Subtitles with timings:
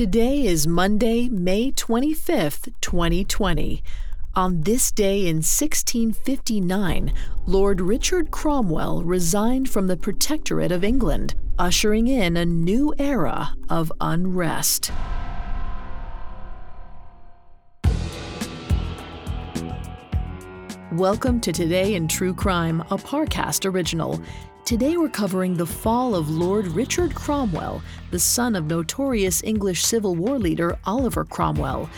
[0.00, 3.82] Today is Monday, May 25th, 2020.
[4.34, 7.12] On this day in 1659,
[7.44, 13.92] Lord Richard Cromwell resigned from the Protectorate of England, ushering in a new era of
[14.00, 14.90] unrest.
[20.94, 24.20] Welcome to Today in True Crime, a Parcast original.
[24.64, 30.16] Today we're covering the fall of Lord Richard Cromwell, the son of notorious English Civil
[30.16, 31.88] War leader Oliver Cromwell.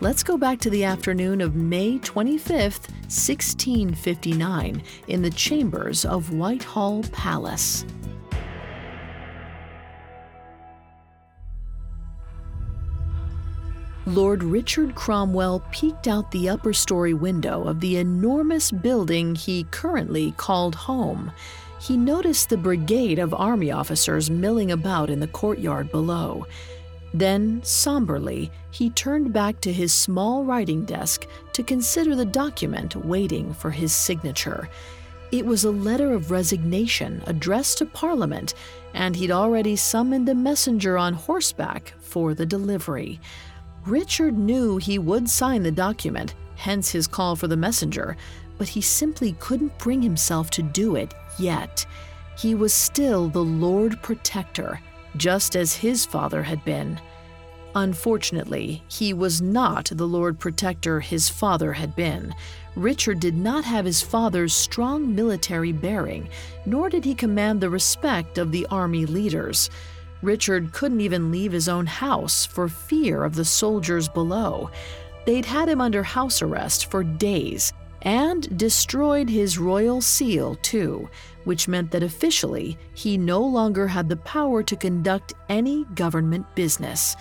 [0.00, 7.04] Let's go back to the afternoon of May 25th, 1659, in the chambers of Whitehall
[7.04, 7.86] Palace.
[14.06, 20.32] Lord Richard Cromwell peeked out the upper story window of the enormous building he currently
[20.36, 21.30] called home.
[21.80, 26.46] He noticed the brigade of army officers milling about in the courtyard below.
[27.14, 33.54] Then, somberly, he turned back to his small writing desk to consider the document waiting
[33.54, 34.68] for his signature.
[35.30, 38.54] It was a letter of resignation addressed to Parliament,
[38.94, 43.20] and he'd already summoned a messenger on horseback for the delivery.
[43.86, 48.16] Richard knew he would sign the document, hence his call for the messenger,
[48.56, 51.84] but he simply couldn't bring himself to do it yet.
[52.38, 54.80] He was still the Lord Protector
[55.16, 57.00] just as his father had been.
[57.74, 62.34] Unfortunately, he was not the Lord Protector his father had been.
[62.76, 66.28] Richard did not have his father's strong military bearing,
[66.66, 69.70] nor did he command the respect of the army leaders.
[70.22, 74.70] Richard couldn't even leave his own house for fear of the soldiers below.
[75.26, 77.72] They'd had him under house arrest for days
[78.02, 81.08] and destroyed his royal seal, too,
[81.44, 87.16] which meant that officially he no longer had the power to conduct any government business.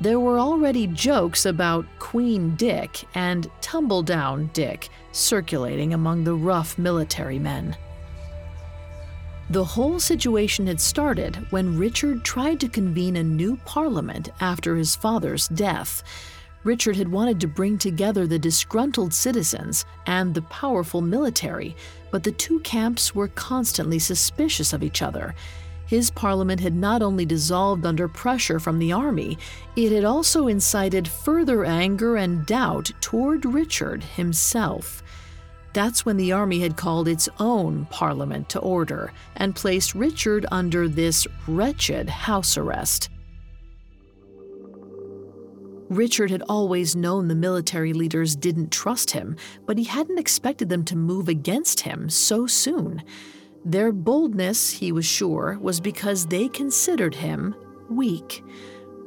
[0.00, 7.38] There were already jokes about Queen Dick and Tumbledown Dick circulating among the rough military
[7.38, 7.76] men.
[9.50, 14.94] The whole situation had started when Richard tried to convene a new parliament after his
[14.94, 16.04] father's death.
[16.62, 21.74] Richard had wanted to bring together the disgruntled citizens and the powerful military,
[22.12, 25.34] but the two camps were constantly suspicious of each other.
[25.84, 29.36] His parliament had not only dissolved under pressure from the army,
[29.74, 35.02] it had also incited further anger and doubt toward Richard himself.
[35.72, 40.88] That's when the army had called its own parliament to order and placed Richard under
[40.88, 43.08] this wretched house arrest.
[45.88, 49.36] Richard had always known the military leaders didn't trust him,
[49.66, 53.02] but he hadn't expected them to move against him so soon.
[53.64, 57.56] Their boldness, he was sure, was because they considered him
[57.88, 58.44] weak.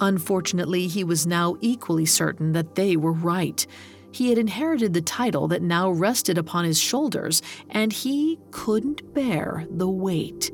[0.00, 3.66] Unfortunately, he was now equally certain that they were right.
[4.12, 9.66] He had inherited the title that now rested upon his shoulders, and he couldn't bear
[9.70, 10.50] the weight.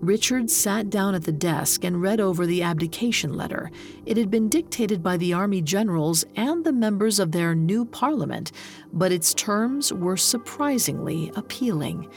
[0.00, 3.70] Richard sat down at the desk and read over the abdication letter.
[4.04, 8.52] It had been dictated by the Army generals and the members of their new parliament,
[8.92, 12.10] but its terms were surprisingly appealing.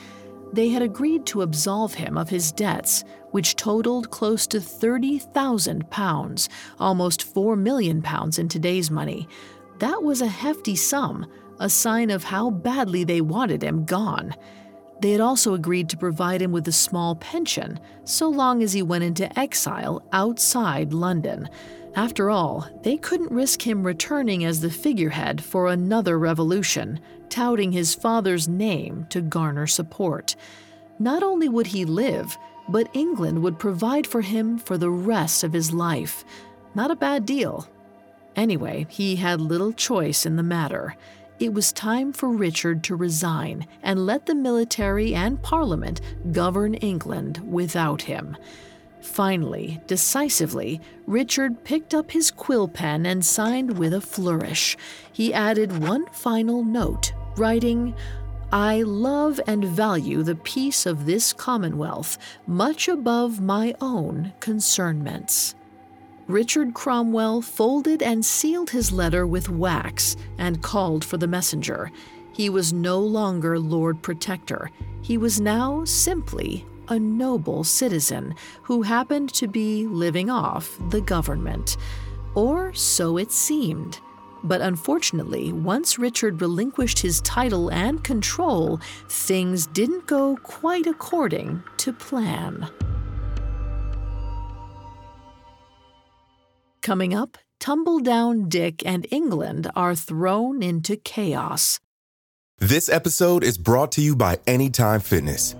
[0.52, 6.50] They had agreed to absolve him of his debts, which totaled close to 30,000 pounds,
[6.80, 9.30] almost 4 million pounds in today's money.
[9.80, 11.26] That was a hefty sum,
[11.60, 14.36] a sign of how badly they wanted him gone.
[15.02, 18.82] They had also agreed to provide him with a small pension so long as he
[18.82, 21.50] went into exile outside London.
[21.96, 27.94] After all, they couldn't risk him returning as the figurehead for another revolution, touting his
[27.94, 30.36] father's name to garner support.
[31.00, 32.36] Not only would he live,
[32.68, 36.26] but England would provide for him for the rest of his life.
[36.74, 37.68] Not a bad deal.
[38.38, 40.96] Anyway, he had little choice in the matter
[41.40, 46.02] it was time for Richard to resign and let the military and Parliament
[46.32, 48.36] govern England without him.
[49.02, 54.76] Finally, decisively, Richard picked up his quill pen and signed with a flourish.
[55.14, 57.94] He added one final note, writing,
[58.52, 62.18] I love and value the peace of this commonwealth
[62.48, 65.54] much above my own concernments.
[66.28, 71.90] Richard Cromwell folded and sealed his letter with wax and called for the messenger.
[72.34, 74.70] He was no longer Lord Protector.
[75.02, 81.78] He was now simply a noble citizen who happened to be living off the government.
[82.36, 84.02] Or so it seemed.
[84.44, 91.94] But unfortunately, once Richard relinquished his title and control, things didn't go quite according to
[91.94, 92.70] plan.
[96.88, 101.82] Coming up, Tumbledown Dick and England are thrown into chaos.
[102.60, 105.54] This episode is brought to you by Anytime Fitness.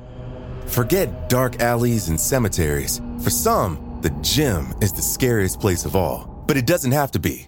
[0.68, 3.02] Forget dark alleys and cemeteries.
[3.22, 7.20] For some, the gym is the scariest place of all, but it doesn't have to
[7.20, 7.48] be.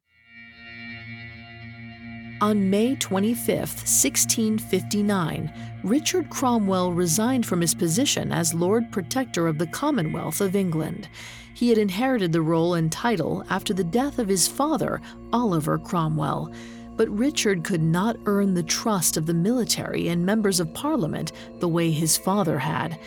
[2.41, 5.53] On May 25, 1659,
[5.83, 11.07] Richard Cromwell resigned from his position as Lord Protector of the Commonwealth of England.
[11.53, 14.99] He had inherited the role and title after the death of his father,
[15.31, 16.51] Oliver Cromwell.
[16.97, 21.69] But Richard could not earn the trust of the military and members of Parliament the
[21.69, 22.97] way his father had.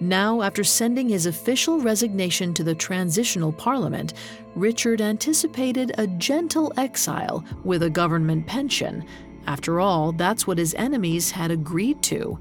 [0.00, 4.14] Now, after sending his official resignation to the Transitional Parliament,
[4.56, 9.04] Richard anticipated a gentle exile with a government pension.
[9.46, 12.38] After all, that's what his enemies had agreed to.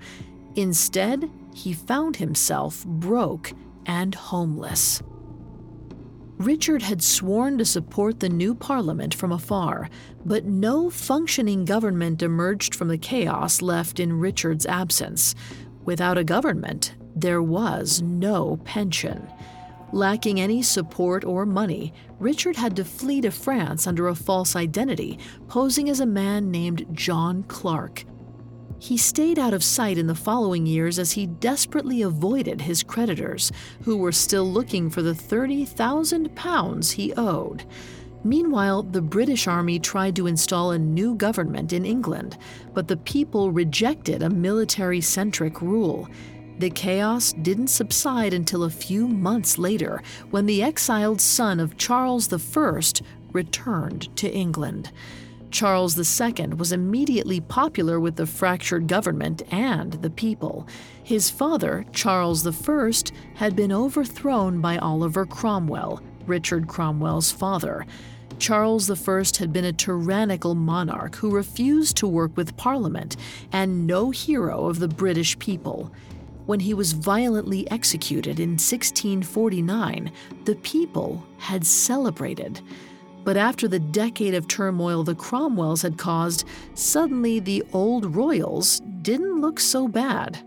[0.56, 3.51] Instead, he found himself broke
[3.86, 5.01] and homeless.
[6.38, 9.89] Richard had sworn to support the new parliament from afar,
[10.25, 15.36] but no functioning government emerged from the chaos left in Richard's absence.
[15.86, 19.28] Without a government, there was no pension.
[19.94, 25.19] Lacking any support or money, Richard had to flee to France under a false identity,
[25.50, 28.06] posing as a man named John Clark.
[28.80, 33.52] He stayed out of sight in the following years as he desperately avoided his creditors,
[33.84, 37.66] who were still looking for the 30,000 pounds he owed.
[38.24, 42.38] Meanwhile, the British Army tried to install a new government in England,
[42.74, 46.08] but the people rejected a military centric rule.
[46.59, 52.31] The chaos didn't subside until a few months later when the exiled son of Charles
[52.31, 52.81] I
[53.31, 54.92] returned to England.
[55.51, 60.68] Charles II was immediately popular with the fractured government and the people.
[61.03, 62.92] His father, Charles I,
[63.36, 67.86] had been overthrown by Oliver Cromwell, Richard Cromwell's father.
[68.39, 73.18] Charles I had been a tyrannical monarch who refused to work with Parliament
[73.51, 75.92] and no hero of the British people.
[76.46, 80.12] When he was violently executed in 1649,
[80.46, 82.62] the people had celebrated.
[83.24, 89.40] But after the decade of turmoil the Cromwells had caused, suddenly the old royals didn't
[89.40, 90.40] look so bad.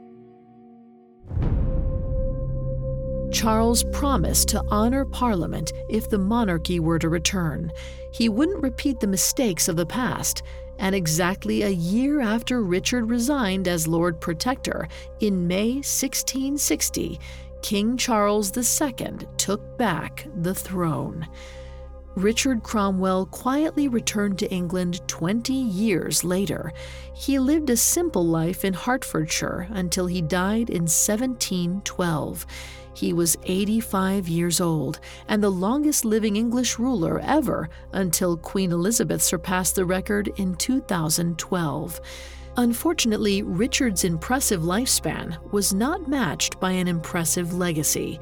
[3.33, 7.73] Charles promised to honor Parliament if the monarchy were to return.
[8.13, 10.43] He wouldn't repeat the mistakes of the past
[10.79, 14.89] and exactly a year after Richard resigned as Lord Protector
[15.21, 17.21] in May 1660,
[17.63, 21.27] King Charles II took back the throne.
[22.17, 26.73] Richard Cromwell quietly returned to England 20 years later.
[27.13, 32.47] He lived a simple life in Hertfordshire until he died in 1712.
[32.95, 39.21] He was 85 years old and the longest living English ruler ever until Queen Elizabeth
[39.21, 42.01] surpassed the record in 2012.
[42.57, 48.21] Unfortunately, Richard's impressive lifespan was not matched by an impressive legacy.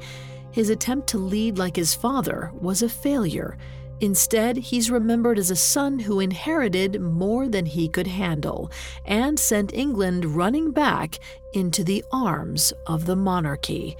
[0.51, 3.57] His attempt to lead like his father was a failure.
[3.99, 8.71] Instead, he's remembered as a son who inherited more than he could handle
[9.05, 11.19] and sent England running back
[11.53, 13.95] into the arms of the monarchy.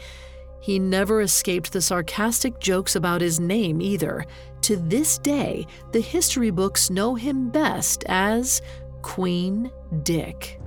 [0.64, 4.26] He never escaped the sarcastic jokes about his name either.
[4.62, 8.62] To this day, the history books know him best as
[9.02, 9.70] Queen
[10.04, 10.62] Dick.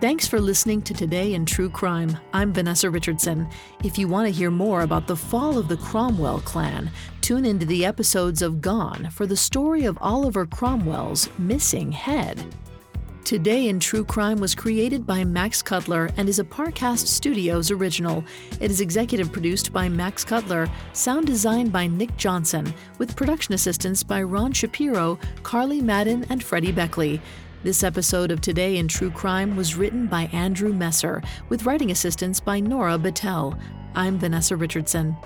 [0.00, 2.16] Thanks for listening to Today in True Crime.
[2.32, 3.48] I'm Vanessa Richardson.
[3.82, 6.92] If you want to hear more about the fall of the Cromwell clan,
[7.22, 12.54] tune into the episodes of Gone for the story of Oliver Cromwell's missing head.
[13.26, 18.24] Today in True Crime was created by Max Cutler and is a Parcast Studios original.
[18.60, 24.04] It is executive produced by Max Cutler, sound designed by Nick Johnson, with production assistance
[24.04, 27.20] by Ron Shapiro, Carly Madden, and Freddie Beckley.
[27.64, 32.38] This episode of Today in True Crime was written by Andrew Messer, with writing assistance
[32.38, 33.60] by Nora Battelle.
[33.96, 35.16] I'm Vanessa Richardson.